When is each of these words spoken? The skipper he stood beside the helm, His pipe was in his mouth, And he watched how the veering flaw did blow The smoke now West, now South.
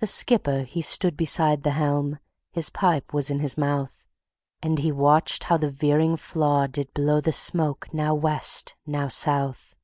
The 0.00 0.06
skipper 0.06 0.64
he 0.64 0.82
stood 0.82 1.16
beside 1.16 1.62
the 1.62 1.70
helm, 1.70 2.18
His 2.52 2.68
pipe 2.68 3.14
was 3.14 3.30
in 3.30 3.38
his 3.40 3.56
mouth, 3.56 4.06
And 4.62 4.78
he 4.80 4.92
watched 4.92 5.44
how 5.44 5.56
the 5.56 5.70
veering 5.70 6.18
flaw 6.18 6.66
did 6.66 6.92
blow 6.92 7.22
The 7.22 7.32
smoke 7.32 7.86
now 7.90 8.12
West, 8.14 8.74
now 8.84 9.08
South. 9.08 9.76